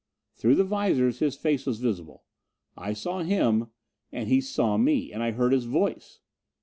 Through 0.33 0.55
the 0.55 0.63
visors 0.63 1.19
his 1.19 1.35
face 1.37 1.67
was 1.67 1.77
visible. 1.77 2.23
I 2.75 2.93
saw 2.93 3.21
him, 3.21 3.67
and 4.11 4.27
he 4.29 4.41
saw 4.41 4.75
me. 4.75 5.11
And 5.11 5.21
I 5.21 5.29
heard 5.29 5.53
his 5.53 5.65
voice. 5.65 6.21